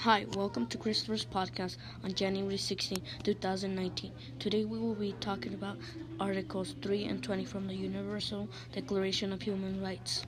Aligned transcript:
Hi, 0.00 0.26
welcome 0.36 0.66
to 0.66 0.76
Christopher's 0.76 1.24
podcast 1.24 1.78
on 2.04 2.12
January 2.12 2.58
16, 2.58 2.98
2019. 3.24 4.12
Today 4.38 4.66
we 4.66 4.78
will 4.78 4.94
be 4.94 5.14
talking 5.20 5.54
about 5.54 5.78
Articles 6.20 6.74
3 6.82 7.04
and 7.04 7.22
20 7.22 7.46
from 7.46 7.66
the 7.66 7.74
Universal 7.74 8.46
Declaration 8.74 9.32
of 9.32 9.40
Human 9.40 9.82
Rights. 9.82 10.26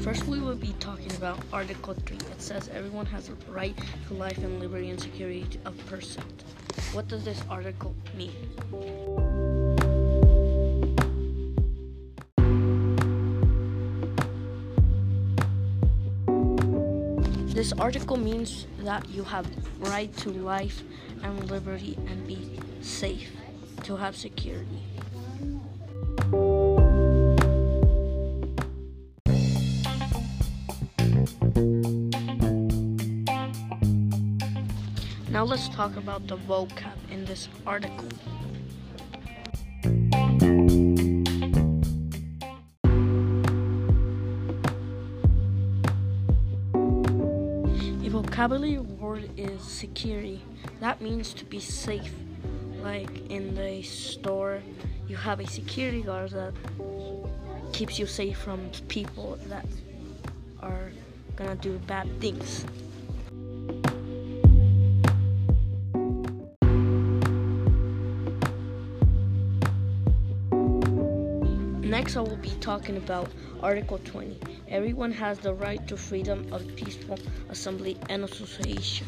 First, 0.00 0.26
we 0.28 0.38
will 0.38 0.54
be 0.54 0.72
talking 0.78 1.12
about 1.16 1.40
Article 1.52 1.94
3. 2.06 2.16
It 2.16 2.40
says 2.40 2.70
everyone 2.72 3.06
has 3.06 3.30
a 3.30 3.34
right 3.50 3.76
to 4.06 4.14
life 4.14 4.38
and 4.38 4.60
liberty 4.60 4.90
and 4.90 5.00
security 5.00 5.58
of 5.64 5.76
person. 5.86 6.22
What 6.92 7.08
does 7.08 7.24
this 7.24 7.42
article 7.50 7.96
mean? 8.16 8.32
This 17.56 17.72
article 17.78 18.18
means 18.18 18.66
that 18.80 19.08
you 19.08 19.24
have 19.24 19.46
right 19.78 20.14
to 20.18 20.28
life 20.28 20.82
and 21.22 21.50
liberty 21.50 21.96
and 22.06 22.26
be 22.26 22.60
safe, 22.82 23.32
to 23.84 23.96
have 23.96 24.14
security. 24.14 24.82
Now 35.30 35.44
let's 35.44 35.70
talk 35.70 35.96
about 35.96 36.26
the 36.26 36.36
vocab 36.36 36.92
in 37.10 37.24
this 37.24 37.48
article. 37.66 38.10
Vocabulary 48.22 48.78
word 48.78 49.28
is 49.36 49.60
security. 49.62 50.42
That 50.80 51.02
means 51.02 51.34
to 51.34 51.44
be 51.44 51.60
safe. 51.60 52.14
Like 52.82 53.30
in 53.30 53.54
the 53.54 53.82
store, 53.82 54.62
you 55.06 55.16
have 55.16 55.38
a 55.38 55.46
security 55.46 56.00
guard 56.00 56.30
that 56.30 56.54
keeps 57.74 57.98
you 57.98 58.06
safe 58.06 58.38
from 58.38 58.70
people 58.88 59.38
that 59.48 59.66
are 60.62 60.92
gonna 61.36 61.56
do 61.56 61.78
bad 61.86 62.08
things. 62.18 62.64
Next, 71.86 72.16
I 72.16 72.20
will 72.20 72.36
be 72.38 72.50
talking 72.60 72.96
about 72.96 73.30
Article 73.62 73.98
20. 73.98 74.40
Everyone 74.68 75.12
has 75.12 75.38
the 75.38 75.54
right 75.54 75.86
to 75.86 75.96
freedom 75.96 76.52
of 76.52 76.66
peaceful 76.74 77.16
assembly 77.48 77.96
and 78.10 78.24
association. 78.24 79.06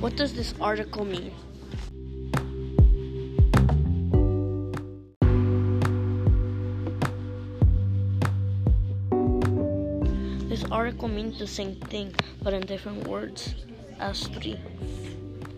What 0.00 0.16
does 0.16 0.34
this 0.34 0.52
article 0.60 1.04
mean? 1.04 1.30
This 10.52 10.64
article 10.70 11.08
means 11.08 11.38
the 11.38 11.46
same 11.46 11.76
thing, 11.76 12.14
but 12.42 12.52
in 12.52 12.60
different 12.66 13.08
words 13.08 13.54
as 13.98 14.28
three. 14.28 14.60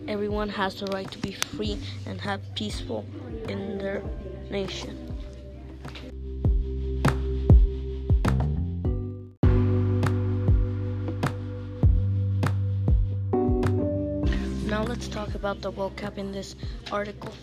Everyone 0.07 0.47
has 0.47 0.79
the 0.79 0.85
right 0.85 1.11
to 1.11 1.17
be 1.17 1.33
free 1.33 1.77
and 2.05 2.21
have 2.21 2.39
peaceful 2.55 3.05
in 3.49 3.77
their 3.77 4.01
nation. 4.49 4.95
Now 14.65 14.85
let's 14.85 15.09
talk 15.09 15.35
about 15.35 15.61
the 15.61 15.73
vocab 15.73 16.17
in 16.17 16.31
this 16.31 16.55
article. 16.89 17.33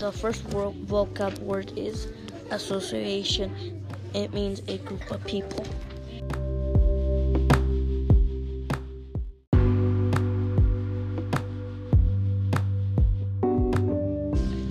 The 0.00 0.10
first 0.10 0.44
word, 0.46 0.74
vocab 0.88 1.38
word 1.38 1.70
is 1.76 2.08
association. 2.50 3.84
It 4.14 4.34
means 4.34 4.62
a 4.66 4.78
group 4.78 5.08
of 5.12 5.24
people. 5.26 5.64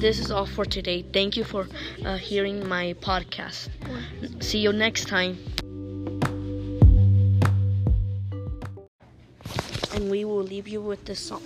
This 0.01 0.17
is 0.17 0.31
all 0.31 0.47
for 0.47 0.65
today. 0.65 1.05
Thank 1.13 1.37
you 1.37 1.43
for 1.43 1.67
uh, 2.03 2.17
hearing 2.17 2.67
my 2.67 2.95
podcast. 3.01 3.69
See 4.41 4.57
you 4.57 4.73
next 4.73 5.07
time. 5.07 5.37
And 9.93 10.09
we 10.09 10.25
will 10.25 10.41
leave 10.41 10.67
you 10.67 10.81
with 10.81 11.05
this 11.05 11.19
song. 11.19 11.43